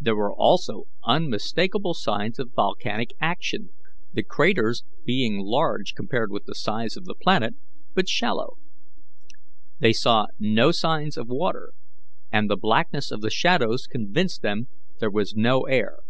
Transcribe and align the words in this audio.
There 0.00 0.16
were 0.16 0.34
also 0.34 0.86
unmistakable 1.04 1.94
signs 1.94 2.40
of 2.40 2.50
volcanic 2.56 3.12
action, 3.20 3.70
the 4.12 4.24
craters 4.24 4.82
being 5.04 5.38
large 5.44 5.94
compared 5.94 6.32
with 6.32 6.46
the 6.46 6.56
size 6.56 6.96
of 6.96 7.04
the 7.04 7.14
planet, 7.14 7.54
but 7.94 8.08
shallow. 8.08 8.56
They 9.78 9.92
saw 9.92 10.26
no 10.40 10.72
signs 10.72 11.16
of 11.16 11.28
water, 11.28 11.72
and 12.32 12.50
the 12.50 12.56
blackness 12.56 13.12
of 13.12 13.20
the 13.20 13.30
shadows 13.30 13.86
convinced 13.86 14.42
them 14.42 14.66
there 14.98 15.08
was 15.08 15.36
no 15.36 15.60
air. 15.66 16.00